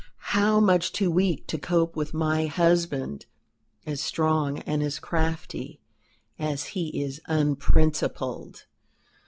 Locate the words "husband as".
2.47-4.01